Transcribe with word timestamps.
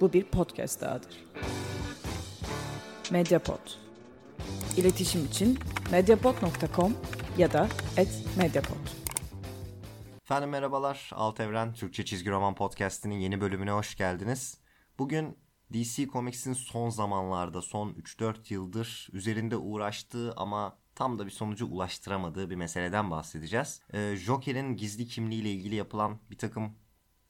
Bu 0.00 0.12
bir 0.12 0.24
podcast 0.24 0.80
dahadır. 0.80 1.24
Mediapod. 3.10 3.58
İletişim 4.76 5.24
için 5.24 5.58
mediapod.com 5.90 6.96
ya 7.38 7.52
da 7.52 7.68
@mediapod. 8.36 8.88
Efendim 10.22 10.50
merhabalar. 10.50 11.10
Alt 11.12 11.40
Evren 11.40 11.74
Türkçe 11.74 12.04
Çizgi 12.04 12.30
Roman 12.30 12.54
Podcast'inin 12.54 13.14
yeni 13.14 13.40
bölümüne 13.40 13.70
hoş 13.70 13.96
geldiniz. 13.96 14.58
Bugün 14.98 15.38
DC 15.72 16.06
Comics'in 16.06 16.52
son 16.52 16.90
zamanlarda, 16.90 17.62
son 17.62 17.92
3-4 17.92 18.52
yıldır 18.54 19.08
üzerinde 19.12 19.56
uğraştığı 19.56 20.32
ama 20.36 20.78
tam 20.94 21.18
da 21.18 21.26
bir 21.26 21.30
sonucu 21.30 21.66
ulaştıramadığı 21.66 22.50
bir 22.50 22.56
meseleden 22.56 23.10
bahsedeceğiz. 23.10 23.80
Ee, 23.92 24.16
Joker'in 24.16 24.76
gizli 24.76 25.06
kimliğiyle 25.06 25.50
ilgili 25.50 25.74
yapılan 25.74 26.18
bir 26.30 26.38
takım 26.38 26.76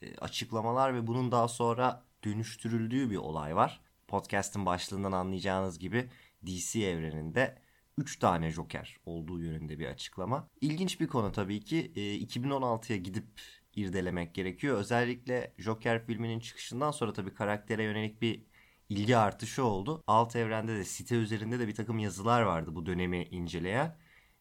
e, 0.03 0.17
açıklamalar 0.17 0.95
ve 0.95 1.07
bunun 1.07 1.33
daha 1.33 1.49
sonra 1.49 2.08
dönüştürüldüğü 2.25 3.11
bir 3.11 3.17
olay 3.17 3.57
var. 3.57 3.81
Podcast'ın 4.09 4.67
başlığından 4.67 5.13
anlayacağınız 5.13 5.79
gibi 5.79 6.11
DC 6.47 6.81
evreninde 6.81 7.59
3 7.99 8.19
tane 8.19 8.51
Joker 8.51 8.97
olduğu 9.07 9.41
yönünde 9.43 9.79
bir 9.79 9.87
açıklama. 9.87 10.49
İlginç 10.61 11.01
bir 11.01 11.07
konu 11.07 11.33
tabii 11.33 11.61
ki. 11.61 11.93
E, 11.97 12.01
2016'ya 12.01 12.99
gidip 12.99 13.27
irdelemek 13.75 14.35
gerekiyor. 14.35 14.79
Özellikle 14.79 15.55
Joker 15.59 16.07
filminin 16.07 16.41
çıkışından 16.41 16.91
sonra 16.91 17.13
tabii 17.13 17.35
karaktere 17.35 17.83
yönelik 17.85 18.23
bir 18.23 18.43
ilgi 18.89 19.17
artışı 19.17 19.65
oldu. 19.65 20.03
Alt 20.07 20.37
evrende 20.37 20.77
de 20.77 20.85
site 20.85 21.15
üzerinde 21.17 21.59
de 21.59 21.69
bir 21.69 21.75
takım 21.75 21.99
yazılar 21.99 22.43
vardı 22.43 22.75
bu 22.75 22.87
dönemi 22.87 23.23
inceleyen. 23.25 23.97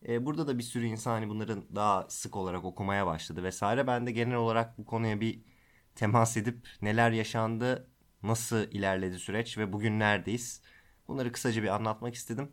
E, 0.08 0.26
burada 0.26 0.48
da 0.48 0.58
bir 0.58 0.64
sürü 0.64 0.86
insan 0.86 1.12
hani 1.12 1.30
bunların 1.30 1.76
daha 1.76 2.06
sık 2.10 2.36
olarak 2.36 2.66
okumaya 2.66 3.08
başladı 3.08 3.44
vesaire. 3.44 3.88
Ben 3.88 4.08
de 4.08 4.12
genel 4.12 4.36
olarak 4.36 4.78
bu 4.78 4.86
konuya 4.86 5.22
bir 5.22 5.42
temas 5.98 6.38
edip 6.38 6.68
neler 6.82 7.12
yaşandı, 7.12 7.88
nasıl 8.24 8.58
ilerledi 8.72 9.20
süreç 9.20 9.58
ve 9.58 9.74
bugün 9.74 10.00
neredeyiz? 10.00 10.62
Bunları 11.08 11.32
kısaca 11.32 11.64
bir 11.64 11.68
anlatmak 11.68 12.16
istedim. 12.16 12.52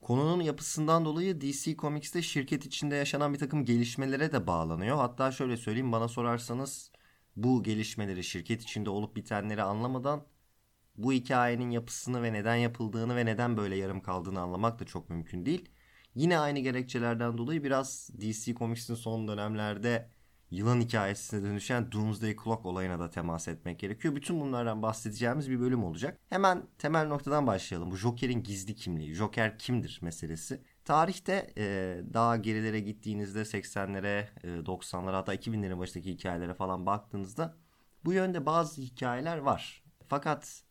Konunun 0.00 0.40
yapısından 0.40 1.04
dolayı 1.04 1.40
DC 1.40 1.76
Comics'te 1.76 2.22
şirket 2.22 2.66
içinde 2.66 2.94
yaşanan 2.94 3.34
bir 3.34 3.38
takım 3.38 3.64
gelişmelere 3.64 4.32
de 4.32 4.46
bağlanıyor. 4.46 4.96
Hatta 4.96 5.32
şöyle 5.32 5.56
söyleyeyim 5.56 5.92
bana 5.92 6.08
sorarsanız 6.08 6.92
bu 7.36 7.62
gelişmeleri 7.62 8.24
şirket 8.24 8.62
içinde 8.62 8.90
olup 8.90 9.16
bitenleri 9.16 9.62
anlamadan 9.62 10.26
bu 10.96 11.12
hikayenin 11.12 11.70
yapısını 11.70 12.22
ve 12.22 12.32
neden 12.32 12.56
yapıldığını 12.56 13.16
ve 13.16 13.26
neden 13.26 13.56
böyle 13.56 13.76
yarım 13.76 14.00
kaldığını 14.00 14.40
anlamak 14.40 14.78
da 14.78 14.84
çok 14.86 15.10
mümkün 15.10 15.46
değil. 15.46 15.68
Yine 16.14 16.38
aynı 16.38 16.58
gerekçelerden 16.58 17.38
dolayı 17.38 17.64
biraz 17.64 18.10
DC 18.20 18.54
Comics'in 18.54 18.94
son 18.94 19.28
dönemlerde 19.28 20.15
yılan 20.56 20.80
hikayesine 20.80 21.42
dönüşen 21.42 21.92
Doomsday 21.92 22.36
Clock 22.44 22.66
olayına 22.66 22.98
da 22.98 23.10
temas 23.10 23.48
etmek 23.48 23.78
gerekiyor. 23.78 24.16
Bütün 24.16 24.40
bunlardan 24.40 24.82
bahsedeceğimiz 24.82 25.50
bir 25.50 25.60
bölüm 25.60 25.84
olacak. 25.84 26.20
Hemen 26.28 26.62
temel 26.78 27.06
noktadan 27.06 27.46
başlayalım. 27.46 27.90
Bu 27.90 27.96
Joker'in 27.96 28.42
gizli 28.42 28.74
kimliği, 28.74 29.14
Joker 29.14 29.58
kimdir 29.58 29.98
meselesi. 30.02 30.62
Tarihte 30.84 31.52
e, 31.58 31.64
daha 32.14 32.36
gerilere 32.36 32.80
gittiğinizde 32.80 33.40
80'lere, 33.40 34.26
e, 34.44 34.48
90'lara 34.48 35.12
hatta 35.12 35.34
2000'lerin 35.34 35.78
başındaki 35.78 36.10
hikayelere 36.12 36.54
falan 36.54 36.86
baktığınızda 36.86 37.56
bu 38.04 38.12
yönde 38.12 38.46
bazı 38.46 38.80
hikayeler 38.82 39.38
var. 39.38 39.82
Fakat 40.08 40.62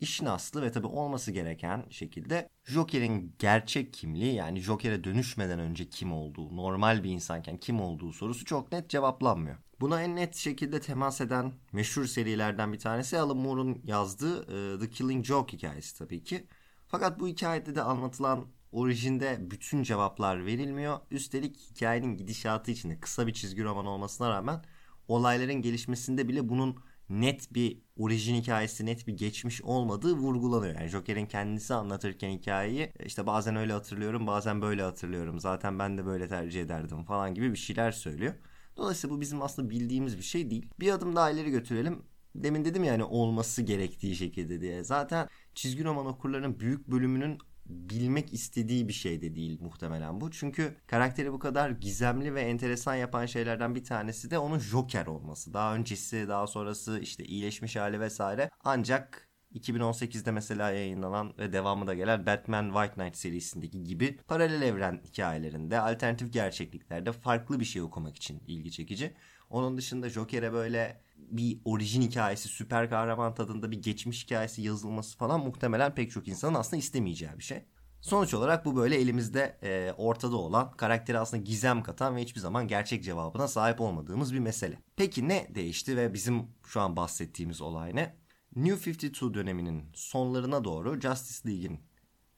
işin 0.00 0.26
aslı 0.26 0.62
ve 0.62 0.72
tabi 0.72 0.86
olması 0.86 1.32
gereken 1.32 1.84
şekilde 1.90 2.48
Joker'in 2.64 3.34
gerçek 3.38 3.94
kimliği 3.94 4.34
yani 4.34 4.60
Joker'e 4.60 5.04
dönüşmeden 5.04 5.58
önce 5.58 5.88
kim 5.88 6.12
olduğu, 6.12 6.56
normal 6.56 7.04
bir 7.04 7.10
insanken 7.10 7.56
kim 7.56 7.80
olduğu 7.80 8.12
sorusu 8.12 8.44
çok 8.44 8.72
net 8.72 8.90
cevaplanmıyor. 8.90 9.56
Buna 9.80 10.02
en 10.02 10.16
net 10.16 10.36
şekilde 10.36 10.80
temas 10.80 11.20
eden 11.20 11.52
meşhur 11.72 12.06
serilerden 12.06 12.72
bir 12.72 12.78
tanesi 12.78 13.18
Alan 13.18 13.36
Moore'un 13.36 13.80
yazdığı 13.84 14.42
e, 14.42 14.78
The 14.78 14.90
Killing 14.90 15.24
Joke 15.24 15.56
hikayesi 15.56 15.98
tabii 15.98 16.24
ki. 16.24 16.46
Fakat 16.88 17.20
bu 17.20 17.28
hikayede 17.28 17.74
de 17.74 17.82
anlatılan 17.82 18.46
orijinde 18.72 19.38
bütün 19.40 19.82
cevaplar 19.82 20.46
verilmiyor. 20.46 20.98
Üstelik 21.10 21.56
hikayenin 21.70 22.16
gidişatı 22.16 22.70
içinde 22.70 23.00
kısa 23.00 23.26
bir 23.26 23.32
çizgi 23.32 23.64
roman 23.64 23.86
olmasına 23.86 24.30
rağmen 24.30 24.64
olayların 25.08 25.62
gelişmesinde 25.62 26.28
bile 26.28 26.48
bunun 26.48 26.76
net 27.10 27.54
bir 27.54 27.82
orijin 27.96 28.34
hikayesi, 28.34 28.86
net 28.86 29.06
bir 29.06 29.16
geçmiş 29.16 29.62
olmadığı 29.62 30.12
vurgulanıyor. 30.12 30.74
Yani 30.74 30.88
Joker'in 30.88 31.26
kendisi 31.26 31.74
anlatırken 31.74 32.30
hikayeyi 32.30 32.92
işte 33.06 33.26
bazen 33.26 33.56
öyle 33.56 33.72
hatırlıyorum, 33.72 34.26
bazen 34.26 34.62
böyle 34.62 34.82
hatırlıyorum. 34.82 35.40
Zaten 35.40 35.78
ben 35.78 35.98
de 35.98 36.06
böyle 36.06 36.28
tercih 36.28 36.62
ederdim 36.62 37.04
falan 37.04 37.34
gibi 37.34 37.52
bir 37.52 37.58
şeyler 37.58 37.92
söylüyor. 37.92 38.34
Dolayısıyla 38.76 39.16
bu 39.16 39.20
bizim 39.20 39.42
aslında 39.42 39.70
bildiğimiz 39.70 40.18
bir 40.18 40.22
şey 40.22 40.50
değil. 40.50 40.66
Bir 40.80 40.92
adım 40.92 41.16
daha 41.16 41.30
ileri 41.30 41.50
götürelim. 41.50 42.02
Demin 42.34 42.64
dedim 42.64 42.84
yani 42.84 43.04
olması 43.04 43.62
gerektiği 43.62 44.16
şekilde 44.16 44.60
diye. 44.60 44.84
Zaten 44.84 45.28
çizgi 45.54 45.84
roman 45.84 46.06
okurlarının 46.06 46.60
büyük 46.60 46.88
bölümünün 46.88 47.38
bilmek 47.70 48.32
istediği 48.32 48.88
bir 48.88 48.92
şey 48.92 49.22
de 49.22 49.34
değil 49.34 49.60
muhtemelen 49.60 50.20
bu. 50.20 50.30
Çünkü 50.30 50.76
karakteri 50.86 51.32
bu 51.32 51.38
kadar 51.38 51.70
gizemli 51.70 52.34
ve 52.34 52.40
enteresan 52.40 52.94
yapan 52.94 53.26
şeylerden 53.26 53.74
bir 53.74 53.84
tanesi 53.84 54.30
de 54.30 54.38
onun 54.38 54.58
Joker 54.58 55.06
olması. 55.06 55.54
Daha 55.54 55.74
öncesi, 55.74 56.28
daha 56.28 56.46
sonrası 56.46 56.98
işte 57.02 57.24
iyileşmiş 57.24 57.76
hali 57.76 58.00
vesaire. 58.00 58.50
Ancak 58.64 59.30
2018'de 59.54 60.30
mesela 60.30 60.70
yayınlanan 60.70 61.34
ve 61.38 61.52
devamı 61.52 61.86
da 61.86 61.94
gelen 61.94 62.26
Batman 62.26 62.72
White 62.72 62.94
Knight 62.94 63.16
serisindeki 63.16 63.82
gibi 63.84 64.16
paralel 64.16 64.62
evren 64.62 65.00
hikayelerinde, 65.04 65.80
alternatif 65.80 66.32
gerçekliklerde 66.32 67.12
farklı 67.12 67.60
bir 67.60 67.64
şey 67.64 67.82
okumak 67.82 68.16
için 68.16 68.42
ilgi 68.46 68.70
çekici. 68.70 69.14
Onun 69.50 69.76
dışında 69.76 70.08
Joker'e 70.08 70.52
böyle 70.52 71.00
bir 71.16 71.60
orijin 71.64 72.02
hikayesi, 72.02 72.48
süper 72.48 72.90
kahraman 72.90 73.34
tadında 73.34 73.70
bir 73.70 73.82
geçmiş 73.82 74.24
hikayesi 74.24 74.62
yazılması 74.62 75.18
falan 75.18 75.40
muhtemelen 75.40 75.94
pek 75.94 76.10
çok 76.10 76.28
insanın 76.28 76.54
aslında 76.54 76.76
istemeyeceği 76.76 77.38
bir 77.38 77.42
şey. 77.42 77.64
Sonuç 78.00 78.34
olarak 78.34 78.64
bu 78.64 78.76
böyle 78.76 78.96
elimizde 78.96 79.58
e, 79.62 79.92
ortada 79.96 80.36
olan, 80.36 80.70
karakteri 80.70 81.18
aslında 81.18 81.42
gizem 81.42 81.82
katan 81.82 82.16
ve 82.16 82.22
hiçbir 82.22 82.40
zaman 82.40 82.68
gerçek 82.68 83.04
cevabına 83.04 83.48
sahip 83.48 83.80
olmadığımız 83.80 84.34
bir 84.34 84.38
mesele. 84.38 84.78
Peki 84.96 85.28
ne 85.28 85.48
değişti 85.54 85.96
ve 85.96 86.14
bizim 86.14 86.46
şu 86.66 86.80
an 86.80 86.96
bahsettiğimiz 86.96 87.60
olay 87.60 87.96
ne? 87.96 88.16
New 88.56 88.90
52 88.90 89.34
döneminin 89.34 89.84
sonlarına 89.94 90.64
doğru 90.64 91.00
Justice 91.00 91.48
League'in 91.48 91.80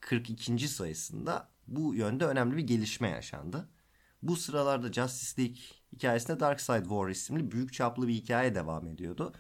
42. 0.01 0.69
sayısında 0.69 1.53
bu 1.67 1.95
yönde 1.95 2.27
önemli 2.27 2.57
bir 2.57 2.67
gelişme 2.67 3.09
yaşandı. 3.09 3.69
Bu 4.23 4.37
sıralarda 4.37 4.93
Justice 4.93 5.43
League 5.43 5.63
hikayesinde 5.93 6.41
Dark 6.41 6.61
Side 6.61 6.83
War 6.83 7.09
isimli 7.09 7.51
büyük 7.51 7.73
çaplı 7.73 8.09
bir 8.09 8.15
hikaye 8.15 8.55
devam 8.55 8.89
ediyordu. 8.89 9.33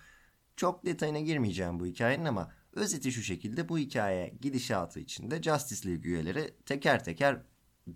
Çok 0.56 0.86
detayına 0.86 1.20
girmeyeceğim 1.20 1.80
bu 1.80 1.86
hikayenin 1.86 2.24
ama 2.24 2.52
özeti 2.72 3.12
şu 3.12 3.22
şekilde 3.22 3.68
bu 3.68 3.78
hikaye 3.78 4.38
gidişatı 4.40 5.00
içinde 5.00 5.42
Justice 5.42 5.88
League 5.88 6.10
üyeleri 6.10 6.54
teker 6.66 7.04
teker 7.04 7.42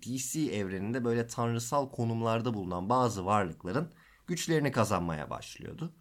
DC 0.01 0.41
evreninde 0.41 1.05
böyle 1.05 1.27
tanrısal 1.27 1.91
konumlarda 1.91 2.53
bulunan 2.53 2.89
bazı 2.89 3.25
varlıkların 3.25 3.91
güçlerini 4.27 4.71
kazanmaya 4.71 5.29
başlıyordu. 5.29 5.93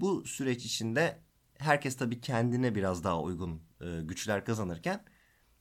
Bu 0.00 0.24
süreç 0.24 0.64
içinde 0.64 1.18
herkes 1.58 1.96
tabii 1.96 2.20
kendine 2.20 2.74
biraz 2.74 3.04
daha 3.04 3.22
uygun 3.22 3.62
e, 3.80 4.02
güçler 4.02 4.44
kazanırken 4.44 5.04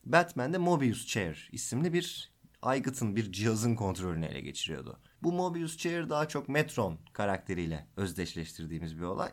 Batman 0.06 0.54
de 0.54 0.58
Mobius 0.58 1.08
Chair 1.08 1.50
isimli 1.52 1.94
bir 1.94 2.32
aygıtın 2.62 3.16
bir 3.16 3.32
cihazın 3.32 3.76
kontrolünü 3.76 4.26
ele 4.26 4.42
geçiriyordu. 4.42 5.00
Bu 5.24 5.32
Mobius 5.32 5.78
Chair 5.78 6.10
daha 6.10 6.28
çok 6.28 6.50
Metron 6.50 7.00
karakteriyle 7.14 7.88
özdeşleştirdiğimiz 7.98 8.98
bir 8.98 9.04
olay. 9.04 9.32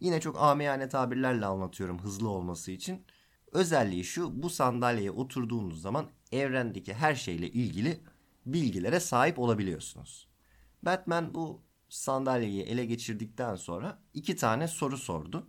Yine 0.00 0.20
çok 0.20 0.42
amiyane 0.42 0.88
tabirlerle 0.88 1.46
anlatıyorum 1.46 1.98
hızlı 1.98 2.28
olması 2.28 2.72
için. 2.72 3.04
Özelliği 3.52 4.04
şu 4.04 4.42
bu 4.42 4.50
sandalyeye 4.50 5.10
oturduğunuz 5.10 5.82
zaman 5.82 6.10
evrendeki 6.32 6.94
her 6.94 7.14
şeyle 7.14 7.50
ilgili 7.50 8.00
bilgilere 8.46 9.00
sahip 9.00 9.38
olabiliyorsunuz. 9.38 10.28
Batman 10.82 11.34
bu 11.34 11.62
sandalyeyi 11.88 12.62
ele 12.62 12.84
geçirdikten 12.84 13.56
sonra 13.56 13.98
iki 14.14 14.36
tane 14.36 14.68
soru 14.68 14.98
sordu. 14.98 15.46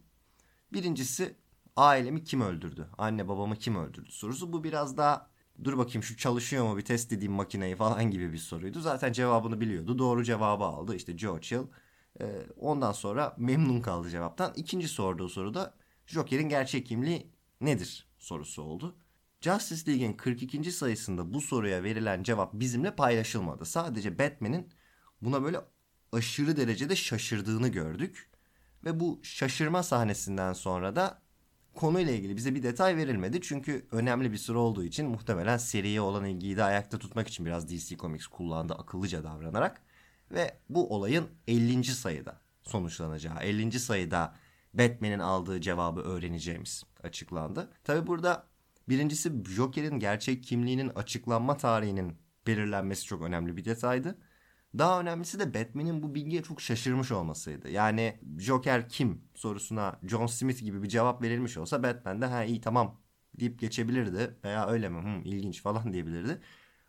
Birincisi 0.74 1.36
ailemi 1.76 2.24
kim 2.24 2.42
öldürdü? 2.42 2.90
Anne 2.98 3.28
babamı 3.28 3.56
kim 3.56 3.76
öldürdü 3.76 4.12
sorusu. 4.12 4.54
Bu 4.54 4.64
biraz 4.64 4.98
daha 4.98 5.30
dur 5.64 5.78
bakayım 5.78 6.04
şu 6.04 6.18
çalışıyor 6.18 6.66
mu 6.66 6.78
bir 6.78 6.86
test 6.86 7.14
edeyim 7.14 7.34
makineyi 7.34 7.76
falan 7.76 8.12
gibi 8.12 8.34
bir 8.34 8.38
soruydu. 8.38 8.80
Zaten 8.80 9.12
cevabını 9.12 9.62
biliyordu. 9.62 10.00
Doğru 10.00 10.24
cevabı 10.24 10.64
aldı. 10.64 10.96
İşte 10.96 11.18
Joe 11.18 11.42
Chill. 11.42 11.64
Ee, 12.22 12.46
ondan 12.58 12.92
sonra 12.92 13.36
memnun 13.38 13.82
kaldı 13.82 14.10
cevaptan. 14.10 14.54
İkinci 14.56 14.88
sorduğu 14.88 15.30
soru 15.30 15.54
da 15.54 15.74
Joker'in 16.06 16.50
gerçek 16.50 16.86
kimliği 16.86 17.32
nedir 17.62 18.08
sorusu 18.20 18.62
oldu. 18.62 18.96
Justice 19.42 19.92
League'in 19.92 20.14
42. 20.14 20.72
sayısında 20.72 21.34
bu 21.34 21.42
soruya 21.42 21.84
verilen 21.84 22.24
cevap 22.24 22.54
bizimle 22.54 22.96
paylaşılmadı. 22.96 23.66
Sadece 23.66 24.20
Batman'in 24.20 24.70
buna 25.22 25.44
böyle 25.44 25.62
aşırı 26.12 26.58
derecede 26.58 26.96
şaşırdığını 26.96 27.68
gördük. 27.68 28.30
Ve 28.86 29.00
bu 29.00 29.20
şaşırma 29.24 29.84
sahnesinden 29.84 30.54
sonra 30.54 30.96
da 30.96 31.22
konuyla 31.78 32.14
ilgili 32.14 32.38
bize 32.38 32.56
bir 32.56 32.64
detay 32.64 32.98
verilmedi. 32.98 33.42
Çünkü 33.42 33.88
önemli 33.92 34.32
bir 34.32 34.38
süre 34.38 34.58
olduğu 34.58 34.84
için 34.84 35.10
muhtemelen 35.10 35.58
seriye 35.58 36.02
olan 36.02 36.26
ilgiyi 36.26 36.58
de 36.58 36.64
ayakta 36.64 36.98
tutmak 36.98 37.28
için 37.28 37.46
biraz 37.46 37.70
DC 37.70 37.98
Comics 37.98 38.28
kullandı 38.28 38.74
akıllıca 38.74 39.24
davranarak. 39.24 39.82
Ve 40.32 40.58
bu 40.70 40.96
olayın 40.96 41.28
50. 41.48 41.84
sayıda 41.84 42.42
sonuçlanacağı, 42.64 43.40
50. 43.42 43.80
sayıda 43.80 44.36
Batman'in 44.74 45.20
aldığı 45.20 45.62
cevabı 45.62 46.02
öğreneceğimiz 46.02 46.84
açıklandı. 47.04 47.72
Tabi 47.84 48.08
burada 48.08 48.48
birincisi 48.90 49.32
Joker'in 49.56 50.00
gerçek 50.00 50.44
kimliğinin 50.44 50.90
açıklanma 50.90 51.58
tarihinin 51.58 52.18
belirlenmesi 52.48 53.06
çok 53.06 53.22
önemli 53.22 53.58
bir 53.58 53.66
detaydı. 53.66 54.18
Daha 54.78 55.00
önemlisi 55.00 55.40
de 55.40 55.54
Batman'in 55.54 56.04
bu 56.04 56.16
bilgiye 56.16 56.44
çok 56.44 56.62
şaşırmış 56.62 57.12
olmasıydı. 57.12 57.70
Yani 57.70 58.20
Joker 58.38 58.90
kim 58.90 59.22
sorusuna 59.36 60.00
John 60.04 60.26
Smith 60.26 60.60
gibi 60.64 60.84
bir 60.84 60.90
cevap 60.90 61.22
verilmiş 61.22 61.58
olsa 61.58 61.84
Batman 61.84 62.22
de 62.22 62.26
ha 62.26 62.44
iyi 62.44 62.62
tamam 62.62 63.02
deyip 63.40 63.60
geçebilirdi 63.60 64.38
veya 64.44 64.68
öyle 64.68 64.90
mi 64.90 65.02
Hı, 65.02 65.22
ilginç 65.30 65.62
falan 65.62 65.94
diyebilirdi. 65.94 66.42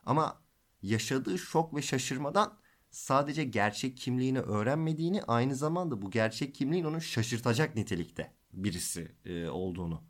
Ama 0.06 0.42
yaşadığı 0.82 1.38
şok 1.38 1.74
ve 1.74 1.82
şaşırmadan 1.82 2.58
sadece 2.90 3.44
gerçek 3.44 3.96
kimliğini 3.96 4.40
öğrenmediğini 4.40 5.22
aynı 5.22 5.54
zamanda 5.54 6.02
bu 6.02 6.10
gerçek 6.10 6.54
kimliğin 6.54 6.84
onu 6.84 7.00
şaşırtacak 7.00 7.76
nitelikte 7.76 8.32
birisi 8.52 9.12
e, 9.24 9.48
olduğunu 9.48 10.04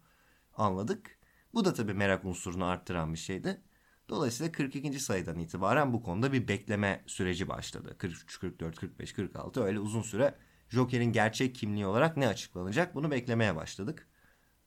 anladık. 0.57 1.19
Bu 1.55 1.65
da 1.65 1.75
tabii 1.75 1.95
merak 1.95 2.25
unsurunu 2.25 2.65
arttıran 2.65 3.13
bir 3.13 3.19
şeydi. 3.19 3.61
Dolayısıyla 4.09 4.53
42. 4.53 5.01
sayıdan 5.01 5.39
itibaren 5.39 5.93
bu 5.93 6.03
konuda 6.03 6.33
bir 6.33 6.49
bekleme 6.49 7.05
süreci 7.07 7.49
başladı. 7.49 7.97
43, 7.99 8.39
44, 8.39 8.77
45, 8.77 9.13
46 9.13 9.63
öyle 9.63 9.81
uzun 9.81 10.03
süre 10.03 10.35
Joker'in 10.69 11.13
gerçek 11.13 11.55
kimliği 11.55 11.87
olarak 11.87 12.17
ne 12.17 12.29
açıklanacak 12.29 12.95
bunu 12.95 13.11
beklemeye 13.11 13.57
başladık. 13.57 14.09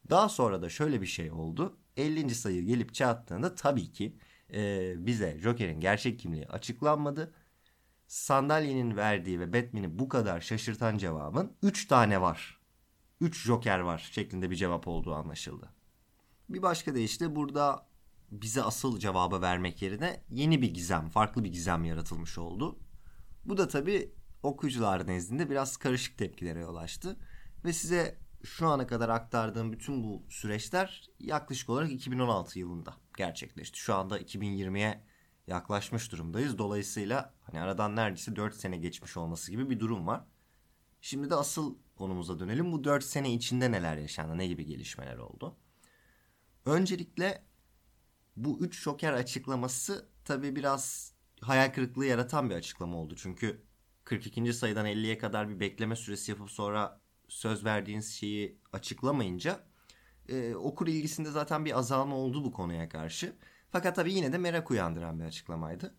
Daha 0.09 0.29
sonra 0.29 0.61
da 0.61 0.69
şöyle 0.69 1.01
bir 1.01 1.07
şey 1.07 1.31
oldu. 1.31 1.77
50. 1.97 2.35
sayı 2.35 2.65
gelip 2.65 2.93
çattığında 2.93 3.55
tabii 3.55 3.91
ki 3.91 4.17
e, 4.53 4.93
bize 4.97 5.39
Joker'in 5.39 5.79
gerçek 5.79 6.19
kimliği 6.19 6.47
açıklanmadı. 6.47 7.33
Sandalyenin 8.07 8.97
verdiği 8.97 9.39
ve 9.39 9.53
Batman'i 9.53 9.99
bu 9.99 10.09
kadar 10.09 10.41
şaşırtan 10.41 10.97
cevabın 10.97 11.53
3 11.63 11.87
tane 11.87 12.21
var. 12.21 12.59
3 13.21 13.45
Joker 13.45 13.79
var 13.79 14.09
şeklinde 14.11 14.49
bir 14.49 14.55
cevap 14.55 14.87
olduğu 14.87 15.13
anlaşıldı. 15.13 15.69
Bir 16.49 16.61
başka 16.61 16.95
deyişle 16.95 17.35
burada 17.35 17.90
bize 18.31 18.63
asıl 18.63 18.99
cevabı 18.99 19.41
vermek 19.41 19.81
yerine 19.81 20.23
yeni 20.29 20.61
bir 20.61 20.73
gizem, 20.73 21.09
farklı 21.09 21.43
bir 21.43 21.49
gizem 21.49 21.83
yaratılmış 21.83 22.37
oldu. 22.37 22.79
Bu 23.45 23.57
da 23.57 23.67
tabii 23.67 24.15
okuyucular 24.43 25.07
nezdinde 25.07 25.49
biraz 25.49 25.77
karışık 25.77 26.17
tepkilere 26.17 26.59
yol 26.59 26.75
açtı. 26.75 27.17
Ve 27.65 27.73
size 27.73 28.17
şu 28.43 28.67
ana 28.67 28.87
kadar 28.87 29.09
aktardığım 29.09 29.71
bütün 29.71 30.03
bu 30.03 30.23
süreçler 30.29 31.09
yaklaşık 31.19 31.69
olarak 31.69 31.91
2016 31.91 32.59
yılında 32.59 32.93
gerçekleşti. 33.17 33.79
Şu 33.79 33.95
anda 33.95 34.19
2020'ye 34.19 35.03
yaklaşmış 35.47 36.11
durumdayız. 36.11 36.57
Dolayısıyla 36.57 37.33
hani 37.41 37.61
aradan 37.61 37.95
neredeyse 37.95 38.35
4 38.35 38.55
sene 38.55 38.77
geçmiş 38.77 39.17
olması 39.17 39.51
gibi 39.51 39.69
bir 39.69 39.79
durum 39.79 40.07
var. 40.07 40.25
Şimdi 41.01 41.29
de 41.29 41.35
asıl 41.35 41.75
konumuza 41.95 42.39
dönelim. 42.39 42.71
Bu 42.71 42.83
4 42.83 43.03
sene 43.03 43.33
içinde 43.33 43.71
neler 43.71 43.97
yaşandı, 43.97 44.37
ne 44.37 44.47
gibi 44.47 44.65
gelişmeler 44.65 45.17
oldu? 45.17 45.57
Öncelikle 46.65 47.43
bu 48.35 48.59
3 48.59 48.81
Joker 48.81 49.13
açıklaması 49.13 50.09
tabii 50.25 50.55
biraz 50.55 51.13
hayal 51.41 51.73
kırıklığı 51.73 52.05
yaratan 52.05 52.49
bir 52.49 52.55
açıklama 52.55 52.97
oldu. 52.97 53.15
Çünkü 53.17 53.61
42. 54.03 54.53
sayıdan 54.53 54.85
50'ye 54.85 55.17
kadar 55.17 55.49
bir 55.49 55.59
bekleme 55.59 55.95
süresi 55.95 56.31
yapıp 56.31 56.51
sonra 56.51 57.01
söz 57.27 57.65
verdiğiniz 57.65 58.13
şeyi 58.13 58.59
açıklamayınca 58.73 59.59
e, 60.29 60.55
okur 60.55 60.87
ilgisinde 60.87 61.31
zaten 61.31 61.65
bir 61.65 61.77
azalma 61.77 62.15
oldu 62.15 62.43
bu 62.43 62.51
konuya 62.51 62.89
karşı. 62.89 63.35
Fakat 63.71 63.95
tabii 63.95 64.13
yine 64.13 64.33
de 64.33 64.37
merak 64.37 64.71
uyandıran 64.71 65.19
bir 65.19 65.25
açıklamaydı. 65.25 65.95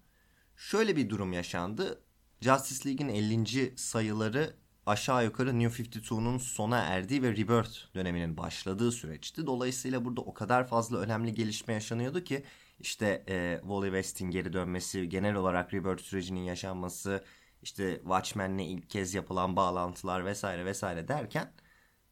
Şöyle 0.57 0.97
bir 0.97 1.11
durum 1.11 1.33
yaşandı. 1.33 2.03
Justice 2.41 2.89
League'in 2.89 3.09
50. 3.09 3.79
sayıları 3.79 4.57
aşağı 4.87 5.25
yukarı 5.25 5.59
New 5.59 5.83
52'nun 5.83 6.39
sona 6.39 6.79
erdiği 6.79 7.23
ve 7.23 7.33
Rebirth 7.33 7.95
döneminin 7.95 8.37
başladığı 8.37 8.93
süreçti. 8.93 9.47
Dolayısıyla 9.47 10.05
burada 10.05 10.21
o 10.21 10.35
kadar 10.35 10.67
fazla 10.67 10.99
önemli 10.99 11.35
gelişme 11.35 11.75
yaşanıyordu 11.75 12.25
ki 12.25 12.45
işte 12.81 13.25
e, 13.29 13.59
Wally 13.61 13.87
West'in 13.87 14.31
geri 14.31 14.53
dönmesi, 14.53 15.09
genel 15.09 15.35
olarak 15.35 15.75
Rebirth 15.75 16.03
sürecinin 16.03 16.41
yaşanması, 16.41 17.25
işte 17.63 17.97
Watchmen'le 17.97 18.59
ilk 18.59 18.91
kez 18.91 19.15
yapılan 19.15 19.57
bağlantılar 19.57 20.25
vesaire 20.25 20.65
vesaire 20.65 21.09
derken 21.09 21.53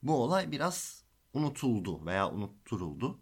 bu 0.03 0.23
olay 0.23 0.53
biraz 0.53 1.05
unutuldu 1.35 2.07
veya 2.07 2.31
unutturuldu. 2.31 3.21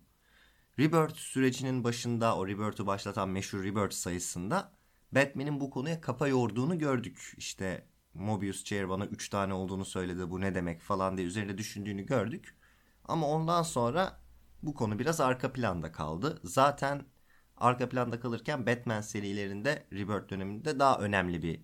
Rebirth 0.78 1.16
sürecinin 1.16 1.84
başında 1.84 2.36
o 2.36 2.48
Rebirth'ü 2.48 2.86
başlatan 2.86 3.28
meşhur 3.28 3.64
Rebirth 3.64 3.94
sayısında 3.94 4.72
Batman'in 5.12 5.60
bu 5.60 5.70
konuya 5.70 6.00
kafa 6.00 6.28
yorduğunu 6.28 6.78
gördük. 6.78 7.34
İşte 7.36 7.86
Mobius 8.14 8.64
Chair 8.64 8.88
bana 8.88 9.06
3 9.06 9.28
tane 9.28 9.54
olduğunu 9.54 9.84
söyledi 9.84 10.30
bu 10.30 10.40
ne 10.40 10.54
demek 10.54 10.80
falan 10.80 11.16
diye 11.16 11.26
üzerinde 11.26 11.58
düşündüğünü 11.58 12.06
gördük. 12.06 12.56
Ama 13.04 13.26
ondan 13.28 13.62
sonra 13.62 14.20
bu 14.62 14.74
konu 14.74 14.98
biraz 14.98 15.20
arka 15.20 15.52
planda 15.52 15.92
kaldı. 15.92 16.40
Zaten 16.44 17.04
arka 17.56 17.88
planda 17.88 18.20
kalırken 18.20 18.66
Batman 18.66 19.00
serilerinde 19.00 19.86
Rebirth 19.92 20.30
döneminde 20.30 20.78
daha 20.78 20.98
önemli 20.98 21.42
bir 21.42 21.60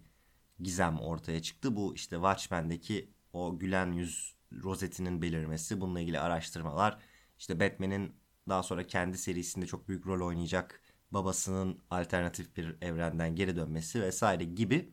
gizem 0.61 1.01
ortaya 1.01 1.43
çıktı. 1.43 1.77
Bu 1.77 1.95
işte 1.95 2.17
Watchmen'deki 2.17 3.11
o 3.33 3.59
gülen 3.59 3.93
yüz 3.93 4.35
rozetinin 4.63 5.23
belirmesi, 5.23 5.81
bununla 5.81 6.01
ilgili 6.01 6.21
araştırmalar, 6.21 6.99
işte 7.39 7.61
Batman'in 7.61 8.17
daha 8.49 8.63
sonra 8.63 8.87
kendi 8.87 9.19
serisinde 9.19 9.67
çok 9.67 9.89
büyük 9.89 10.07
rol 10.07 10.27
oynayacak 10.27 10.81
babasının 11.11 11.79
alternatif 11.91 12.57
bir 12.57 12.77
evrenden 12.83 13.37
geri 13.37 13.57
dönmesi 13.57 14.03
vesaire 14.03 14.45
gibi 14.45 14.93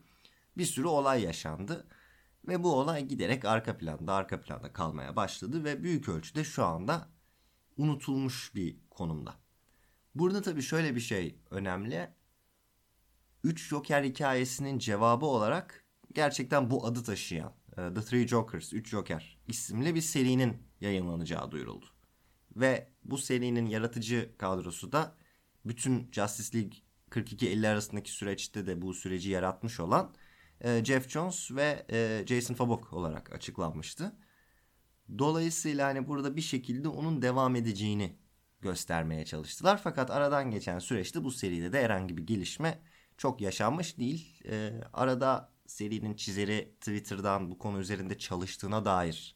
bir 0.57 0.65
sürü 0.65 0.87
olay 0.87 1.23
yaşandı. 1.23 1.87
Ve 2.47 2.63
bu 2.63 2.75
olay 2.75 3.05
giderek 3.05 3.45
arka 3.45 3.77
planda 3.77 4.13
arka 4.13 4.41
planda 4.41 4.73
kalmaya 4.73 5.15
başladı 5.15 5.63
ve 5.63 5.83
büyük 5.83 6.09
ölçüde 6.09 6.43
şu 6.43 6.65
anda 6.65 7.09
unutulmuş 7.77 8.55
bir 8.55 8.77
konumda. 8.89 9.35
Burada 10.15 10.41
tabii 10.41 10.61
şöyle 10.61 10.95
bir 10.95 10.99
şey 10.99 11.39
önemli. 11.49 12.13
3 13.43 13.67
Joker 13.67 14.03
hikayesinin 14.03 14.79
cevabı 14.79 15.25
olarak 15.25 15.85
gerçekten 16.13 16.71
bu 16.71 16.85
adı 16.85 17.03
taşıyan 17.03 17.53
e, 17.71 17.75
The 17.75 18.01
Three 18.01 18.27
Jokers, 18.27 18.73
3 18.73 18.89
Joker 18.89 19.37
isimli 19.47 19.95
bir 19.95 20.01
serinin 20.01 20.67
yayınlanacağı 20.81 21.51
duyuruldu. 21.51 21.85
Ve 22.55 22.91
bu 23.03 23.17
serinin 23.17 23.65
yaratıcı 23.65 24.31
kadrosu 24.37 24.91
da 24.91 25.15
bütün 25.65 26.11
Justice 26.11 26.57
League 26.57 26.77
42-50 27.09 27.67
arasındaki 27.67 28.11
süreçte 28.11 28.65
de 28.67 28.81
bu 28.81 28.93
süreci 28.93 29.29
yaratmış 29.29 29.79
olan 29.79 30.13
e, 30.63 30.85
Jeff 30.85 31.09
Jones 31.09 31.51
ve 31.51 31.85
e, 31.91 32.23
Jason 32.27 32.53
Fabok 32.53 32.93
olarak 32.93 33.33
açıklanmıştı. 33.33 34.15
Dolayısıyla 35.17 35.87
hani 35.87 36.07
burada 36.07 36.35
bir 36.35 36.41
şekilde 36.41 36.87
onun 36.87 37.21
devam 37.21 37.55
edeceğini 37.55 38.15
göstermeye 38.61 39.25
çalıştılar. 39.25 39.81
Fakat 39.83 40.11
aradan 40.11 40.51
geçen 40.51 40.79
süreçte 40.79 41.23
bu 41.23 41.31
seride 41.31 41.73
de 41.73 41.83
herhangi 41.83 42.17
bir 42.17 42.23
gelişme 42.23 42.81
çok 43.17 43.41
yaşanmış 43.41 43.97
değil. 43.97 44.41
E, 44.45 44.81
arada 44.93 45.51
serinin 45.65 46.13
çizeri 46.13 46.75
Twitter'dan 46.79 47.51
bu 47.51 47.57
konu 47.57 47.79
üzerinde 47.79 48.17
çalıştığına 48.17 48.85
dair 48.85 49.35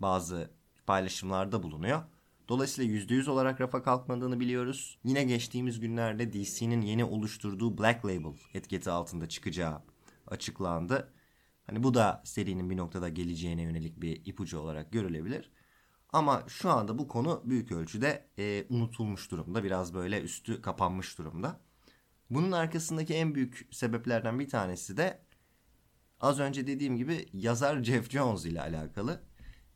bazı 0.00 0.50
paylaşımlarda 0.86 1.62
bulunuyor. 1.62 2.02
Dolayısıyla 2.48 2.94
%100 2.94 3.30
olarak 3.30 3.60
rafa 3.60 3.82
kalkmadığını 3.82 4.40
biliyoruz. 4.40 4.98
Yine 5.04 5.24
geçtiğimiz 5.24 5.80
günlerde 5.80 6.32
DC'nin 6.32 6.80
yeni 6.80 7.04
oluşturduğu 7.04 7.78
Black 7.78 8.04
Label 8.04 8.34
etiketi 8.54 8.90
altında 8.90 9.28
çıkacağı 9.28 9.82
açıklandı. 10.32 11.12
Hani 11.66 11.82
bu 11.82 11.94
da 11.94 12.22
serinin 12.24 12.70
bir 12.70 12.76
noktada 12.76 13.08
geleceğine 13.08 13.62
yönelik 13.62 14.00
bir 14.00 14.26
ipucu 14.26 14.58
olarak 14.58 14.92
görülebilir. 14.92 15.50
Ama 16.12 16.44
şu 16.48 16.70
anda 16.70 16.98
bu 16.98 17.08
konu 17.08 17.42
büyük 17.44 17.72
ölçüde 17.72 18.28
e, 18.38 18.66
unutulmuş 18.68 19.30
durumda. 19.30 19.64
Biraz 19.64 19.94
böyle 19.94 20.20
üstü 20.20 20.62
kapanmış 20.62 21.18
durumda. 21.18 21.60
Bunun 22.30 22.52
arkasındaki 22.52 23.14
en 23.14 23.34
büyük 23.34 23.68
sebeplerden 23.70 24.38
bir 24.38 24.48
tanesi 24.48 24.96
de 24.96 25.22
az 26.20 26.40
önce 26.40 26.66
dediğim 26.66 26.96
gibi 26.96 27.26
yazar 27.32 27.82
Jeff 27.82 28.10
Jones 28.10 28.44
ile 28.44 28.60
alakalı. 28.60 29.20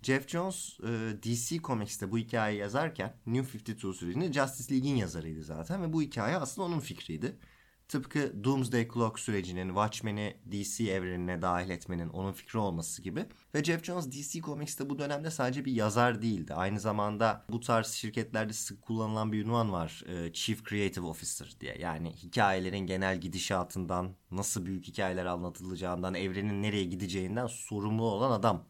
Jeff 0.02 0.28
Jones 0.28 0.80
e, 0.80 1.16
DC 1.22 1.58
Comics'te 1.58 2.10
bu 2.10 2.18
hikayeyi 2.18 2.60
yazarken 2.60 3.16
New 3.26 3.58
52 3.58 3.98
sürecinde 3.98 4.32
Justice 4.32 4.74
League'in 4.74 4.96
yazarıydı 4.96 5.42
zaten 5.42 5.82
ve 5.82 5.92
bu 5.92 6.02
hikaye 6.02 6.36
aslında 6.36 6.66
onun 6.66 6.80
fikriydi. 6.80 7.38
Tıpkı 7.88 8.44
Doomsday 8.44 8.88
Clock 8.88 9.18
sürecinin 9.18 9.68
Watchmen'i 9.68 10.36
DC 10.52 10.84
evrenine 10.84 11.42
dahil 11.42 11.70
etmenin 11.70 12.08
onun 12.08 12.32
fikri 12.32 12.58
olması 12.58 13.02
gibi. 13.02 13.26
Ve 13.54 13.64
Jeff 13.64 13.84
Jones 13.84 14.12
DC 14.12 14.40
Comics'te 14.40 14.90
bu 14.90 14.98
dönemde 14.98 15.30
sadece 15.30 15.64
bir 15.64 15.72
yazar 15.72 16.22
değildi. 16.22 16.54
Aynı 16.54 16.80
zamanda 16.80 17.44
bu 17.50 17.60
tarz 17.60 17.86
şirketlerde 17.86 18.52
sık 18.52 18.82
kullanılan 18.82 19.32
bir 19.32 19.44
ünvan 19.44 19.72
var. 19.72 20.02
E, 20.06 20.32
Chief 20.32 20.64
Creative 20.64 21.06
Officer 21.06 21.56
diye. 21.60 21.76
Yani 21.78 22.12
hikayelerin 22.12 22.78
genel 22.78 23.20
gidişatından, 23.20 24.16
nasıl 24.30 24.66
büyük 24.66 24.86
hikayeler 24.86 25.26
anlatılacağından, 25.26 26.14
evrenin 26.14 26.62
nereye 26.62 26.84
gideceğinden 26.84 27.46
sorumlu 27.46 28.04
olan 28.04 28.30
adam 28.30 28.68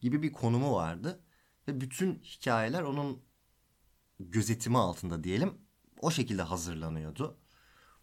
gibi 0.00 0.22
bir 0.22 0.32
konumu 0.32 0.74
vardı. 0.74 1.20
Ve 1.68 1.80
bütün 1.80 2.14
hikayeler 2.14 2.82
onun 2.82 3.22
gözetimi 4.20 4.78
altında 4.78 5.24
diyelim 5.24 5.54
o 6.00 6.10
şekilde 6.10 6.42
hazırlanıyordu. 6.42 7.41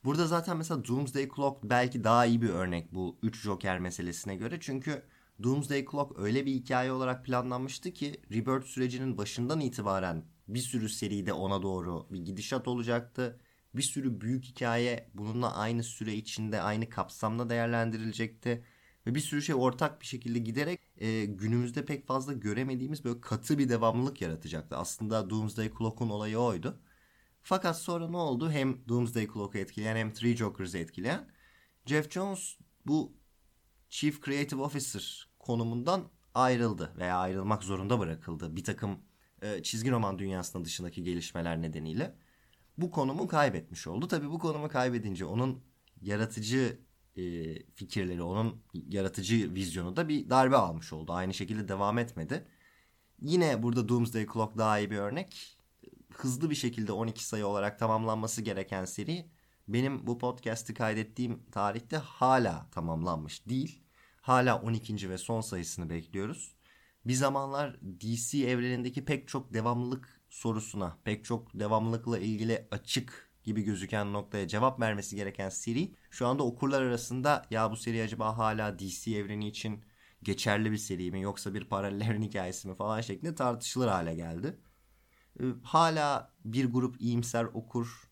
Burada 0.03 0.27
zaten 0.27 0.57
mesela 0.57 0.85
Doomsday 0.87 1.29
Clock 1.35 1.63
belki 1.63 2.03
daha 2.03 2.25
iyi 2.25 2.41
bir 2.41 2.49
örnek 2.49 2.93
bu 2.93 3.17
3 3.23 3.41
Joker 3.41 3.79
meselesine 3.79 4.35
göre. 4.35 4.57
Çünkü 4.59 5.03
Doomsday 5.43 5.85
Clock 5.91 6.19
öyle 6.19 6.45
bir 6.45 6.51
hikaye 6.53 6.91
olarak 6.91 7.25
planlanmıştı 7.25 7.93
ki 7.93 8.21
Rebirth 8.31 8.67
sürecinin 8.67 9.17
başından 9.17 9.59
itibaren 9.59 10.23
bir 10.47 10.59
sürü 10.59 10.89
seride 10.89 11.33
ona 11.33 11.61
doğru 11.61 12.07
bir 12.11 12.19
gidişat 12.19 12.67
olacaktı. 12.67 13.39
Bir 13.75 13.81
sürü 13.81 14.21
büyük 14.21 14.43
hikaye 14.45 15.09
bununla 15.13 15.55
aynı 15.55 15.83
süre 15.83 16.13
içinde 16.13 16.61
aynı 16.61 16.89
kapsamda 16.89 17.49
değerlendirilecekti. 17.49 18.63
Ve 19.07 19.15
bir 19.15 19.19
sürü 19.19 19.41
şey 19.41 19.55
ortak 19.55 20.01
bir 20.01 20.05
şekilde 20.05 20.39
giderek 20.39 20.79
e, 20.97 21.25
günümüzde 21.25 21.85
pek 21.85 22.07
fazla 22.07 22.33
göremediğimiz 22.33 23.03
böyle 23.05 23.21
katı 23.21 23.57
bir 23.57 23.69
devamlılık 23.69 24.21
yaratacaktı. 24.21 24.77
Aslında 24.77 25.29
Doomsday 25.29 25.71
Clock'un 25.77 26.09
olayı 26.09 26.37
oydu. 26.37 26.79
Fakat 27.41 27.79
sonra 27.79 28.10
ne 28.10 28.17
oldu? 28.17 28.51
Hem 28.51 28.88
Doomsday 28.88 29.27
Clock'u 29.27 29.58
etkileyen 29.58 29.96
hem 29.96 30.13
Three 30.13 30.36
Jokers'ı 30.36 30.77
etkileyen 30.77 31.29
Jeff 31.86 32.12
Jones 32.12 32.58
bu 32.86 33.13
Chief 33.89 34.25
Creative 34.25 34.62
Officer 34.62 35.29
konumundan 35.39 36.10
ayrıldı 36.34 36.93
veya 36.98 37.17
ayrılmak 37.17 37.63
zorunda 37.63 38.00
bırakıldı 38.00 38.55
bir 38.55 38.63
takım 38.63 39.00
e, 39.41 39.63
çizgi 39.63 39.91
roman 39.91 40.19
dünyasının 40.19 40.65
dışındaki 40.65 41.03
gelişmeler 41.03 41.62
nedeniyle. 41.62 42.15
Bu 42.77 42.91
konumu 42.91 43.27
kaybetmiş 43.27 43.88
oldu. 43.88 44.08
Tabii 44.08 44.29
bu 44.29 44.39
konumu 44.39 44.69
kaybedince 44.69 45.25
onun 45.25 45.63
yaratıcı 46.01 46.79
e, 47.15 47.22
fikirleri, 47.75 48.22
onun 48.24 48.62
yaratıcı 48.74 49.55
vizyonu 49.55 49.96
da 49.96 50.08
bir 50.08 50.29
darbe 50.29 50.55
almış 50.55 50.93
oldu. 50.93 51.13
Aynı 51.13 51.34
şekilde 51.34 51.67
devam 51.67 51.98
etmedi. 51.98 52.48
Yine 53.22 53.63
burada 53.63 53.89
Doomsday 53.89 54.27
Clock 54.34 54.58
daha 54.58 54.79
iyi 54.79 54.91
bir 54.91 54.98
örnek. 54.98 55.58
Hızlı 56.19 56.49
bir 56.49 56.55
şekilde 56.55 56.91
12 56.91 57.25
sayı 57.25 57.47
olarak 57.47 57.79
tamamlanması 57.79 58.41
gereken 58.41 58.85
seri 58.85 59.25
benim 59.67 60.07
bu 60.07 60.17
podcast'i 60.17 60.73
kaydettiğim 60.73 61.43
tarihte 61.51 61.97
hala 61.97 62.69
tamamlanmış 62.71 63.47
değil. 63.49 63.83
Hala 64.21 64.61
12. 64.61 65.09
ve 65.09 65.17
son 65.17 65.41
sayısını 65.41 65.89
bekliyoruz. 65.89 66.55
Bir 67.05 67.13
zamanlar 67.13 67.79
DC 68.01 68.38
evrenindeki 68.38 69.05
pek 69.05 69.27
çok 69.27 69.53
devamlılık 69.53 70.21
sorusuna, 70.29 70.97
pek 71.03 71.25
çok 71.25 71.59
devamlılıkla 71.59 72.19
ilgili 72.19 72.67
açık 72.71 73.31
gibi 73.43 73.61
gözüken 73.61 74.13
noktaya 74.13 74.47
cevap 74.47 74.79
vermesi 74.79 75.15
gereken 75.15 75.49
seri 75.49 75.95
şu 76.11 76.27
anda 76.27 76.43
okurlar 76.43 76.81
arasında 76.81 77.45
ya 77.49 77.71
bu 77.71 77.75
seri 77.75 78.03
acaba 78.03 78.38
hala 78.38 78.79
DC 78.79 79.11
evreni 79.11 79.47
için 79.47 79.83
geçerli 80.23 80.71
bir 80.71 80.77
seri 80.77 81.11
mi 81.11 81.21
yoksa 81.21 81.53
bir 81.53 81.65
paralel 81.65 82.01
evren 82.01 82.21
hikayesi 82.29 82.67
mi 82.67 82.75
falan 82.75 83.01
şeklinde 83.01 83.35
tartışılır 83.35 83.88
hale 83.88 84.15
geldi. 84.15 84.57
Ee, 85.39 85.43
hala 85.63 86.34
bir 86.46 86.65
grup 86.65 87.01
iyimser 87.01 87.43
okur 87.43 88.10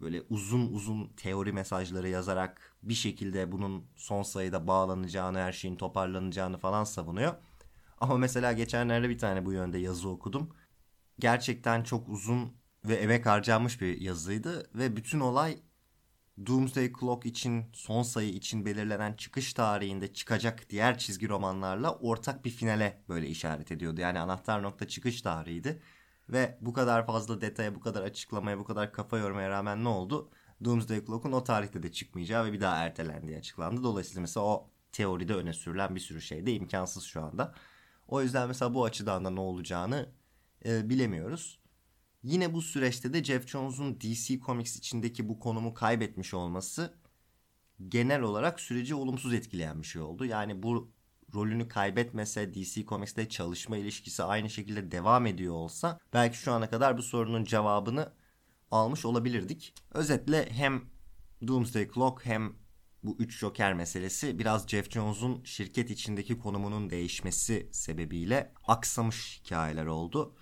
böyle 0.00 0.22
uzun 0.30 0.72
uzun 0.72 1.08
teori 1.16 1.52
mesajları 1.52 2.08
yazarak 2.08 2.76
bir 2.82 2.94
şekilde 2.94 3.52
bunun 3.52 3.86
son 3.96 4.22
sayıda 4.22 4.66
bağlanacağını, 4.66 5.38
her 5.38 5.52
şeyin 5.52 5.76
toparlanacağını 5.76 6.58
falan 6.58 6.84
savunuyor. 6.84 7.34
Ama 7.98 8.16
mesela 8.16 8.52
geçenlerde 8.52 9.08
bir 9.08 9.18
tane 9.18 9.46
bu 9.46 9.52
yönde 9.52 9.78
yazı 9.78 10.08
okudum. 10.08 10.50
Gerçekten 11.18 11.82
çok 11.82 12.08
uzun 12.08 12.52
ve 12.84 12.94
emek 12.94 13.26
harcanmış 13.26 13.80
bir 13.80 14.00
yazıydı 14.00 14.70
ve 14.74 14.96
bütün 14.96 15.20
olay 15.20 15.58
Doomsday 16.46 16.92
Clock 17.00 17.26
için 17.26 17.64
son 17.72 18.02
sayı 18.02 18.28
için 18.30 18.66
belirlenen 18.66 19.12
çıkış 19.12 19.54
tarihinde 19.54 20.12
çıkacak 20.12 20.70
diğer 20.70 20.98
çizgi 20.98 21.28
romanlarla 21.28 21.94
ortak 21.94 22.44
bir 22.44 22.50
finale 22.50 23.02
böyle 23.08 23.28
işaret 23.28 23.72
ediyordu. 23.72 24.00
Yani 24.00 24.18
anahtar 24.18 24.62
nokta 24.62 24.88
çıkış 24.88 25.22
tarihiydi. 25.22 25.82
Ve 26.28 26.58
bu 26.60 26.72
kadar 26.72 27.06
fazla 27.06 27.40
detaya, 27.40 27.74
bu 27.74 27.80
kadar 27.80 28.02
açıklamaya, 28.02 28.58
bu 28.58 28.64
kadar 28.64 28.92
kafa 28.92 29.18
yormaya 29.18 29.50
rağmen 29.50 29.84
ne 29.84 29.88
oldu? 29.88 30.30
Doomsday 30.64 31.04
Clock'un 31.04 31.32
o 31.32 31.44
tarihte 31.44 31.82
de 31.82 31.92
çıkmayacağı 31.92 32.46
ve 32.46 32.52
bir 32.52 32.60
daha 32.60 32.76
ertelendiği 32.76 33.38
açıklandı. 33.38 33.82
Dolayısıyla 33.82 34.20
mesela 34.20 34.46
o 34.46 34.70
teoride 34.92 35.34
öne 35.34 35.52
sürülen 35.52 35.94
bir 35.94 36.00
sürü 36.00 36.20
şey 36.20 36.46
de 36.46 36.52
imkansız 36.52 37.04
şu 37.04 37.22
anda. 37.22 37.54
O 38.08 38.22
yüzden 38.22 38.48
mesela 38.48 38.74
bu 38.74 38.84
açıdan 38.84 39.24
da 39.24 39.30
ne 39.30 39.40
olacağını 39.40 40.08
e, 40.64 40.88
bilemiyoruz. 40.88 41.58
Yine 42.22 42.52
bu 42.54 42.62
süreçte 42.62 43.12
de 43.12 43.24
Jeff 43.24 43.48
Jones'un 43.48 44.00
DC 44.00 44.40
Comics 44.40 44.76
içindeki 44.76 45.28
bu 45.28 45.38
konumu 45.38 45.74
kaybetmiş 45.74 46.34
olması 46.34 46.94
genel 47.88 48.22
olarak 48.22 48.60
süreci 48.60 48.94
olumsuz 48.94 49.34
etkileyen 49.34 49.82
bir 49.82 49.86
şey 49.86 50.02
oldu. 50.02 50.24
Yani 50.24 50.62
bu 50.62 50.92
rolünü 51.34 51.68
kaybetmese 51.68 52.54
DC 52.54 52.84
Comics'te 52.84 53.28
çalışma 53.28 53.76
ilişkisi 53.76 54.22
aynı 54.22 54.50
şekilde 54.50 54.90
devam 54.90 55.26
ediyor 55.26 55.54
olsa 55.54 55.98
belki 56.12 56.38
şu 56.38 56.52
ana 56.52 56.70
kadar 56.70 56.98
bu 56.98 57.02
sorunun 57.02 57.44
cevabını 57.44 58.12
almış 58.70 59.04
olabilirdik. 59.04 59.74
Özetle 59.94 60.48
hem 60.50 60.82
Doomsday 61.46 61.90
Clock 61.94 62.26
hem 62.26 62.52
bu 63.02 63.16
3 63.18 63.38
Joker 63.38 63.74
meselesi 63.74 64.38
biraz 64.38 64.68
Jeff 64.68 64.90
Jones'un 64.90 65.44
şirket 65.44 65.90
içindeki 65.90 66.38
konumunun 66.38 66.90
değişmesi 66.90 67.68
sebebiyle 67.72 68.52
aksamış 68.66 69.40
hikayeler 69.40 69.86
oldu. 69.86 70.34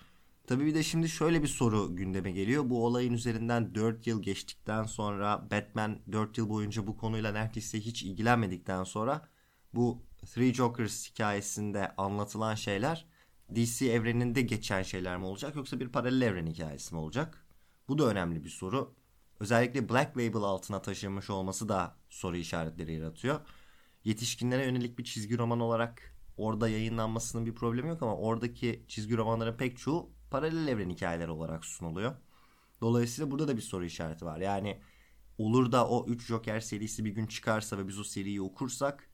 Tabii 0.47 0.67
bir 0.67 0.75
de 0.75 0.83
şimdi 0.83 1.09
şöyle 1.09 1.43
bir 1.43 1.49
soru 1.49 1.97
gündeme 1.97 2.33
geliyor. 2.33 2.71
Bu 2.71 2.87
olayın 2.87 3.13
üzerinden 3.13 3.75
4 3.75 4.07
yıl 4.07 4.23
geçtikten 4.23 4.85
sonra 4.85 5.51
Batman 5.51 5.99
4 6.13 6.39
yıl 6.39 6.49
boyunca 6.49 6.87
bu 6.87 6.97
konuyla 6.97 7.33
neredeyse 7.33 7.81
hiç 7.81 8.03
ilgilenmedikten 8.03 8.85
sonra 8.85 9.29
bu 9.75 10.03
Three 10.27 10.55
Jokers 10.55 11.11
hikayesinde 11.11 11.93
anlatılan 11.97 12.55
şeyler 12.55 13.07
DC 13.55 13.87
evreninde 13.87 14.43
geçen 14.43 14.83
şeyler 14.83 15.17
mi 15.17 15.25
olacak 15.25 15.57
yoksa 15.57 15.81
bir 15.81 15.89
paralel 15.89 16.23
evren 16.23 16.47
hikayesi 16.47 16.95
mi 16.95 17.01
olacak? 17.01 17.47
Bu 17.89 17.99
da 17.99 18.05
önemli 18.05 18.45
bir 18.45 18.49
soru. 18.49 18.95
Özellikle 19.41 19.89
Black 19.89 20.17
Label 20.17 20.43
altına 20.43 20.83
taşınmış 20.83 21.31
olması 21.31 21.69
da 21.69 21.97
soru 22.11 22.37
işaretleri 22.37 22.95
yaratıyor. 22.95 23.41
Yetişkinlere 24.05 24.65
yönelik 24.65 24.99
bir 24.99 25.05
çizgi 25.05 25.39
roman 25.39 25.61
olarak 25.61 26.17
orada 26.37 26.69
yayınlanmasının 26.69 27.47
bir 27.47 27.55
problemi 27.55 27.89
yok 27.89 28.03
ama 28.03 28.17
oradaki 28.17 28.85
çizgi 28.89 29.17
romanların 29.17 29.57
pek 29.57 29.79
çoğu 29.79 30.11
paralel 30.31 30.69
evren 30.69 30.91
hikayeleri 30.91 31.31
olarak 31.31 31.65
sunuluyor. 31.65 32.15
Dolayısıyla 32.81 33.31
burada 33.31 33.49
da 33.49 33.57
bir 33.57 33.63
soru 33.63 33.85
işareti 33.85 34.25
var. 34.25 34.39
Yani 34.39 34.81
olur 35.39 35.73
da 35.73 35.89
o 35.89 36.07
3 36.07 36.27
Joker 36.27 36.61
serisi 36.61 37.05
bir 37.05 37.11
gün 37.11 37.27
çıkarsa 37.27 37.79
ve 37.79 37.89
biz 37.89 37.99
o 37.99 38.05
seriyi 38.05 38.43
okursak 38.43 39.12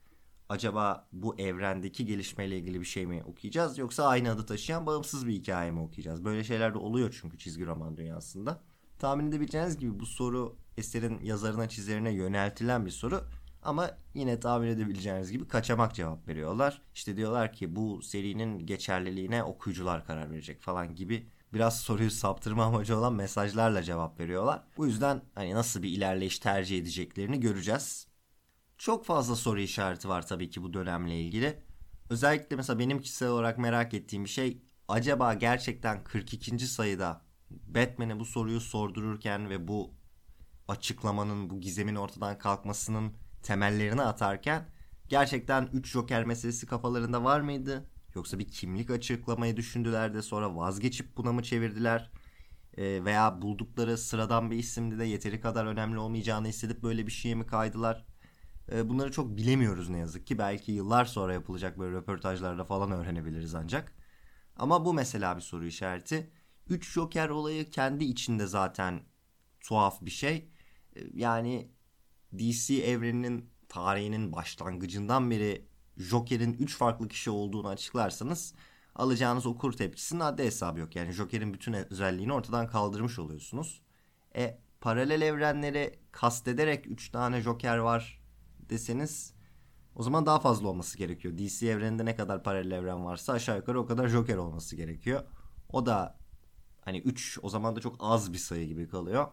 acaba 0.49 1.07
bu 1.11 1.39
evrendeki 1.39 2.05
gelişmeyle 2.05 2.57
ilgili 2.57 2.79
bir 2.79 2.85
şey 2.85 3.05
mi 3.05 3.23
okuyacağız 3.25 3.77
yoksa 3.77 4.07
aynı 4.07 4.31
adı 4.31 4.45
taşıyan 4.45 4.85
bağımsız 4.85 5.27
bir 5.27 5.33
hikaye 5.33 5.71
mi 5.71 5.79
okuyacağız? 5.79 6.25
Böyle 6.25 6.43
şeyler 6.43 6.73
de 6.73 6.77
oluyor 6.77 7.17
çünkü 7.21 7.37
çizgi 7.37 7.65
roman 7.65 7.97
dünyasında. 7.97 8.61
Tahmin 8.99 9.27
edebileceğiniz 9.27 9.77
gibi 9.77 9.99
bu 9.99 10.05
soru 10.05 10.55
eserin 10.77 11.19
yazarına 11.23 11.69
çizerine 11.69 12.11
yöneltilen 12.11 12.85
bir 12.85 12.91
soru 12.91 13.21
ama 13.63 13.91
yine 14.13 14.39
tahmin 14.39 14.67
edebileceğiniz 14.67 15.31
gibi 15.31 15.47
kaçamak 15.47 15.95
cevap 15.95 16.27
veriyorlar. 16.27 16.81
İşte 16.93 17.17
diyorlar 17.17 17.53
ki 17.53 17.75
bu 17.75 18.01
serinin 18.01 18.65
geçerliliğine 18.65 19.43
okuyucular 19.43 20.05
karar 20.05 20.31
verecek 20.31 20.61
falan 20.61 20.95
gibi 20.95 21.27
biraz 21.53 21.79
soruyu 21.79 22.11
saptırma 22.11 22.63
amacı 22.65 22.97
olan 22.97 23.13
mesajlarla 23.13 23.83
cevap 23.83 24.19
veriyorlar. 24.19 24.63
Bu 24.77 24.87
yüzden 24.87 25.21
hani 25.35 25.53
nasıl 25.53 25.83
bir 25.83 25.89
ilerleyiş 25.89 26.39
tercih 26.39 26.79
edeceklerini 26.79 27.39
göreceğiz. 27.39 28.08
Çok 28.79 29.05
fazla 29.05 29.35
soru 29.35 29.59
işareti 29.59 30.09
var 30.09 30.27
tabii 30.27 30.49
ki 30.49 30.63
bu 30.63 30.73
dönemle 30.73 31.19
ilgili. 31.21 31.63
Özellikle 32.09 32.55
mesela 32.55 32.79
benim 32.79 33.01
kişisel 33.01 33.29
olarak 33.29 33.57
merak 33.57 33.93
ettiğim 33.93 34.23
bir 34.23 34.29
şey 34.29 34.61
acaba 34.87 35.33
gerçekten 35.33 36.03
42. 36.03 36.67
sayıda 36.67 37.21
Batman'e 37.49 38.19
bu 38.19 38.25
soruyu 38.25 38.59
sordururken 38.61 39.49
ve 39.49 39.67
bu 39.67 39.93
açıklamanın, 40.67 41.49
bu 41.49 41.61
gizemin 41.61 41.95
ortadan 41.95 42.37
kalkmasının 42.37 43.13
temellerini 43.43 44.01
atarken 44.01 44.69
gerçekten 45.07 45.69
3 45.73 45.91
Joker 45.91 46.25
meselesi 46.25 46.65
kafalarında 46.65 47.23
var 47.23 47.39
mıydı? 47.41 47.89
Yoksa 48.15 48.39
bir 48.39 48.47
kimlik 48.47 48.89
açıklamayı 48.89 49.57
düşündüler 49.57 50.13
de 50.13 50.21
sonra 50.21 50.55
vazgeçip 50.55 51.17
buna 51.17 51.31
mı 51.33 51.43
çevirdiler? 51.43 52.11
E, 52.77 53.05
veya 53.05 53.41
buldukları 53.41 53.97
sıradan 53.97 54.51
bir 54.51 54.57
isimdi 54.57 54.99
de 54.99 55.05
yeteri 55.05 55.41
kadar 55.41 55.65
önemli 55.65 55.99
olmayacağını 55.99 56.47
hissedip 56.47 56.83
böyle 56.83 57.07
bir 57.07 57.11
şeye 57.11 57.35
mi 57.35 57.45
kaydılar? 57.45 58.05
E, 58.71 58.89
bunları 58.89 59.11
çok 59.11 59.37
bilemiyoruz 59.37 59.89
ne 59.89 59.97
yazık 59.97 60.27
ki. 60.27 60.37
Belki 60.37 60.71
yıllar 60.71 61.05
sonra 61.05 61.33
yapılacak 61.33 61.79
böyle 61.79 61.95
röportajlarda 61.95 62.63
falan 62.63 62.91
öğrenebiliriz 62.91 63.55
ancak. 63.55 63.93
Ama 64.55 64.85
bu 64.85 64.93
mesela 64.93 65.35
bir 65.35 65.41
soru 65.41 65.65
işareti. 65.65 66.31
3 66.69 66.91
Joker 66.93 67.29
olayı 67.29 67.69
kendi 67.69 68.03
içinde 68.03 68.47
zaten 68.47 69.01
tuhaf 69.61 70.01
bir 70.01 70.11
şey. 70.11 70.49
E, 70.95 71.01
yani 71.13 71.71
DC 72.37 72.75
evreninin 72.75 73.49
tarihinin 73.69 74.31
başlangıcından 74.31 75.31
beri 75.31 75.65
Joker'in 75.97 76.53
3 76.53 76.77
farklı 76.77 77.07
kişi 77.07 77.29
olduğunu 77.29 77.67
açıklarsanız 77.67 78.53
alacağınız 78.95 79.45
okur 79.45 79.73
tepkisinin 79.73 80.19
adli 80.19 80.43
hesabı 80.43 80.79
yok. 80.79 80.95
Yani 80.95 81.11
Joker'in 81.11 81.53
bütün 81.53 81.73
özelliğini 81.73 82.33
ortadan 82.33 82.67
kaldırmış 82.67 83.19
oluyorsunuz. 83.19 83.81
E 84.35 84.59
paralel 84.81 85.21
evrenleri 85.21 85.99
kastederek 86.11 86.87
3 86.87 87.09
tane 87.09 87.41
Joker 87.41 87.77
var 87.77 88.18
deseniz 88.69 89.33
o 89.95 90.03
zaman 90.03 90.25
daha 90.25 90.39
fazla 90.39 90.67
olması 90.67 90.97
gerekiyor. 90.97 91.37
DC 91.37 91.67
evreninde 91.67 92.05
ne 92.05 92.15
kadar 92.15 92.43
paralel 92.43 92.71
evren 92.71 93.05
varsa 93.05 93.33
aşağı 93.33 93.57
yukarı 93.57 93.79
o 93.79 93.85
kadar 93.85 94.07
Joker 94.07 94.35
olması 94.35 94.75
gerekiyor. 94.75 95.23
O 95.69 95.85
da 95.85 96.17
hani 96.81 96.99
3 96.99 97.39
o 97.41 97.49
zaman 97.49 97.75
da 97.75 97.79
çok 97.79 97.95
az 97.99 98.33
bir 98.33 98.37
sayı 98.37 98.67
gibi 98.67 98.87
kalıyor. 98.87 99.27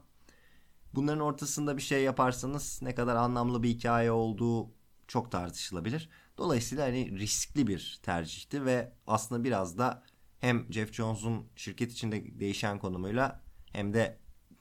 Bunların 0.94 1.20
ortasında 1.20 1.76
bir 1.76 1.82
şey 1.82 2.02
yaparsanız 2.02 2.82
ne 2.82 2.94
kadar 2.94 3.16
anlamlı 3.16 3.62
bir 3.62 3.68
hikaye 3.68 4.10
olduğu 4.10 4.70
çok 5.08 5.32
tartışılabilir. 5.32 6.08
Dolayısıyla 6.38 6.86
hani 6.86 7.18
riskli 7.18 7.66
bir 7.66 8.00
tercihti 8.02 8.64
ve 8.64 8.92
aslında 9.06 9.44
biraz 9.44 9.78
da 9.78 10.02
hem 10.40 10.72
Jeff 10.72 10.92
Jones'un 10.92 11.46
şirket 11.56 11.92
içinde 11.92 12.40
değişen 12.40 12.78
konumuyla 12.78 13.42
hem 13.72 13.94
de 13.94 14.18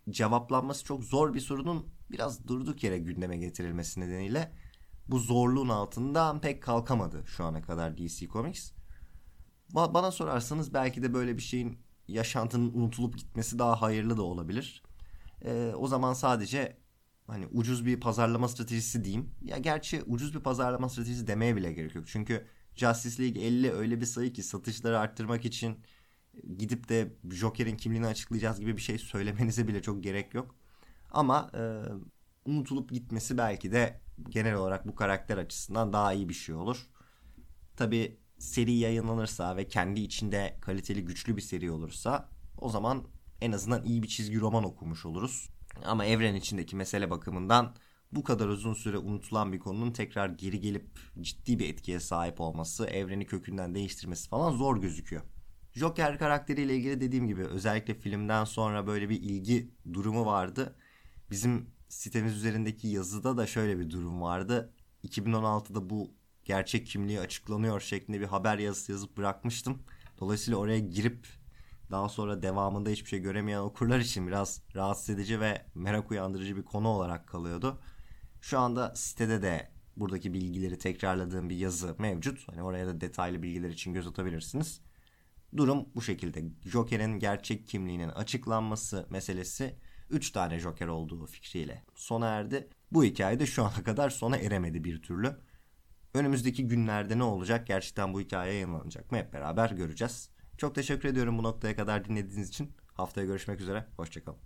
cevaplanması 0.10 0.84
çok 0.84 1.04
zor 1.04 1.34
bir 1.34 1.40
sorunun 1.40 1.88
biraz 2.12 2.48
durduk 2.48 2.84
yere 2.84 2.98
gündeme 2.98 3.38
getirilmesi 3.38 4.00
nedeniyle 4.00 4.52
bu 5.08 5.20
zorluğun 5.20 5.70
altından 5.70 6.42
pek 6.42 6.64
kalkamadı 6.64 7.24
şu 7.28 7.44
ana 7.44 7.62
kadar 7.62 7.98
DC 7.98 8.28
Comics. 8.28 8.72
Ba- 9.74 9.94
bana 9.94 10.12
sorarsanız 10.12 10.74
belki 10.74 11.04
de 11.04 11.14
böyle 11.14 11.38
bir 11.38 11.42
şeyin 11.42 11.80
yaşantının 12.08 12.74
unutulup 12.74 13.18
gitmesi 13.18 13.60
daha 13.60 13.82
hayırlı 13.82 14.18
da 14.18 14.22
olabilir. 14.24 14.84
Ee, 15.46 15.74
o 15.78 15.88
zaman 15.88 16.14
sadece 16.14 16.78
hani 17.28 17.48
ucuz 17.48 17.86
bir 17.86 18.00
pazarlama 18.00 18.48
stratejisi 18.48 19.04
diyeyim. 19.04 19.32
Ya 19.42 19.58
gerçi 19.58 20.04
ucuz 20.04 20.36
bir 20.36 20.40
pazarlama 20.40 20.90
stratejisi 20.90 21.28
demeye 21.28 21.56
bile 21.56 21.74
gerek 21.74 21.96
yok. 21.96 22.08
Çünkü 22.08 22.48
Justice 22.76 23.24
League 23.24 23.44
50 23.44 23.72
öyle 23.72 24.02
bir 24.02 24.06
sayı 24.06 24.34
ki 24.34 24.44
satışları 24.44 25.00
arttırmak 25.00 25.46
için 25.46 25.78
gidip 26.58 26.90
de 26.90 27.14
Joker'in 27.32 27.78
kimliğini 27.78 28.08
açıklayacağız 28.08 28.60
gibi 28.60 28.78
bir 28.78 28.82
şey 28.82 28.98
söylemenize 28.98 29.68
bile 29.68 29.82
çok 29.82 30.04
gerek 30.04 30.34
yok. 30.34 30.56
Ama 31.12 31.52
e, 31.54 31.62
unutulup 32.46 32.90
gitmesi 32.92 33.38
belki 33.38 33.72
de 33.72 34.02
genel 34.30 34.56
olarak 34.56 34.88
bu 34.88 34.96
karakter 34.96 35.38
açısından 35.38 35.94
daha 35.94 36.14
iyi 36.14 36.30
bir 36.30 36.34
şey 36.34 36.56
olur. 36.56 36.88
Tabi 37.78 38.20
seri 38.38 38.72
yayınlanırsa 38.72 39.58
ve 39.58 39.68
kendi 39.68 40.00
içinde 40.00 40.58
kaliteli 40.62 41.06
güçlü 41.06 41.38
bir 41.38 41.42
seri 41.42 41.72
olursa 41.72 42.30
o 42.58 42.70
zaman 42.70 43.08
en 43.42 43.52
azından 43.52 43.84
iyi 43.84 44.04
bir 44.04 44.08
çizgi 44.08 44.40
roman 44.40 44.64
okumuş 44.64 45.06
oluruz. 45.06 45.50
Ama 45.86 46.06
evren 46.06 46.36
içindeki 46.36 46.76
mesele 46.76 47.10
bakımından 47.10 47.76
bu 48.12 48.24
kadar 48.24 48.48
uzun 48.48 48.74
süre 48.74 48.98
unutulan 48.98 49.54
bir 49.54 49.60
konunun 49.60 49.92
tekrar 49.92 50.30
geri 50.30 50.60
gelip 50.60 50.86
ciddi 51.22 51.60
bir 51.60 51.70
etkiye 51.70 52.00
sahip 52.00 52.42
olması, 52.42 52.86
evreni 52.86 53.26
kökünden 53.26 53.76
değiştirmesi 53.76 54.30
falan 54.30 54.52
zor 54.52 54.82
gözüküyor. 54.82 55.22
Joker 55.74 56.20
karakteriyle 56.20 56.76
ilgili 56.76 57.02
dediğim 57.02 57.28
gibi 57.28 57.44
özellikle 57.44 57.94
filmden 57.94 58.44
sonra 58.44 58.88
böyle 58.88 59.10
bir 59.10 59.22
ilgi 59.22 59.72
durumu 59.94 60.26
vardı. 60.26 60.76
Bizim 61.32 61.70
sitemiz 61.96 62.36
üzerindeki 62.36 62.88
yazıda 62.88 63.38
da 63.38 63.48
şöyle 63.48 63.80
bir 63.80 63.90
durum 63.90 64.22
vardı. 64.22 64.74
2016'da 65.04 65.90
bu 65.90 66.12
gerçek 66.44 66.88
kimliği 66.88 67.20
açıklanıyor 67.20 67.82
şeklinde 67.82 68.20
bir 68.20 68.26
haber 68.26 68.58
yazısı 68.58 68.92
yazıp 68.92 69.18
bırakmıştım. 69.18 69.84
Dolayısıyla 70.20 70.60
oraya 70.60 70.80
girip 70.80 71.28
daha 71.92 72.10
sonra 72.10 72.42
devamında 72.42 72.90
hiçbir 72.90 73.10
şey 73.10 73.20
göremeyen 73.20 73.60
okurlar 73.60 74.00
için 74.00 74.28
biraz 74.28 74.62
rahatsız 74.76 75.10
edici 75.10 75.40
ve 75.40 75.66
merak 75.76 76.12
uyandırıcı 76.12 76.58
bir 76.58 76.64
konu 76.64 76.88
olarak 76.88 77.28
kalıyordu. 77.28 77.82
Şu 78.42 78.60
anda 78.60 78.96
sitede 78.96 79.42
de 79.42 79.72
buradaki 79.98 80.34
bilgileri 80.34 80.78
tekrarladığım 80.78 81.50
bir 81.50 81.56
yazı 81.56 81.96
mevcut. 82.00 82.48
Hani 82.48 82.64
oraya 82.64 82.88
da 82.88 83.02
detaylı 83.02 83.44
bilgiler 83.44 83.70
için 83.70 83.94
göz 83.94 84.08
atabilirsiniz. 84.08 84.82
Durum 85.58 85.86
bu 85.96 86.02
şekilde. 86.02 86.44
Joker'in 86.66 87.20
gerçek 87.20 87.68
kimliğinin 87.68 88.10
açıklanması 88.10 89.08
meselesi 89.10 89.76
3 90.10 90.32
tane 90.32 90.60
Joker 90.60 90.88
olduğu 90.88 91.26
fikriyle 91.26 91.84
sona 91.96 92.28
erdi. 92.28 92.70
Bu 92.92 93.04
hikaye 93.04 93.40
de 93.40 93.46
şu 93.46 93.64
ana 93.64 93.84
kadar 93.84 94.10
sona 94.10 94.38
eremedi 94.38 94.84
bir 94.84 95.02
türlü. 95.02 95.36
Önümüzdeki 96.14 96.68
günlerde 96.68 97.18
ne 97.18 97.24
olacak? 97.24 97.68
Gerçekten 97.68 98.14
bu 98.14 98.22
hikaye 98.22 98.54
yayınlanacak 98.54 99.12
mı? 99.12 99.18
Hep 99.18 99.34
beraber 99.34 99.70
göreceğiz. 99.70 100.30
Çok 100.58 100.76
teşekkür 100.76 101.10
ediyorum 101.10 101.38
bu 101.38 101.44
noktaya 101.44 101.76
kadar 101.76 102.06
dinlediğiniz 102.06 102.50
için. 102.50 102.72
Haftaya 102.94 103.28
görüşmek 103.28 103.62
üzere. 103.62 103.86
Hoşçakalın. 103.98 104.40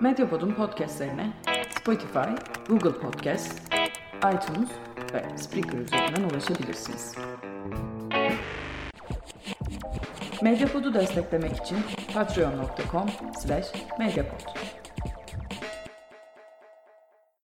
Medyapod'un 0.00 0.54
podcastlerine 0.54 1.32
Spotify, 1.80 2.28
Google 2.68 2.92
Podcast, 2.92 3.60
iTunes 4.16 4.70
ve 5.14 5.38
Spreaker 5.38 5.78
üzerinden 5.78 6.22
ulaşabilirsiniz. 6.30 7.14
Medyapod'u 10.42 10.94
desteklemek 10.94 11.56
için 11.56 11.76
patreon.com 12.14 13.08
slash 13.42 13.72
medyapod. 13.98 14.73